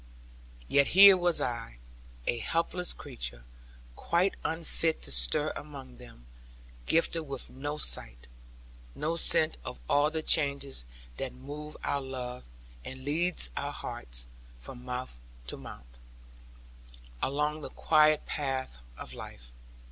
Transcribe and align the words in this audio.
Yet 0.67 0.87
here 0.97 1.15
was 1.15 1.39
I, 1.39 1.77
a 2.25 2.39
helpless 2.39 2.91
creature 2.91 3.43
quite 3.95 4.33
unfit 4.43 5.03
to 5.03 5.11
stir 5.11 5.51
among 5.55 5.97
them, 5.97 6.25
gifted 6.87 7.21
with 7.27 7.51
no 7.51 7.77
sight, 7.77 8.27
no 8.95 9.15
scent 9.15 9.57
of 9.63 9.79
all 9.87 10.09
the 10.09 10.23
changes 10.23 10.85
that 11.17 11.33
move 11.33 11.77
our 11.83 12.01
love, 12.01 12.49
and 12.83 13.03
lead 13.03 13.47
our 13.55 13.71
hearts, 13.71 14.25
from 14.57 14.83
month 14.85 15.19
to 15.45 15.55
month, 15.55 15.99
along 17.21 17.61
the 17.61 17.69
quiet 17.69 18.25
path 18.25 18.79
of 18.97 19.13
life. 19.13 19.53